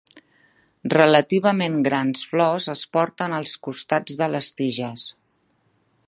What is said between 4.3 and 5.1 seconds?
les tiges.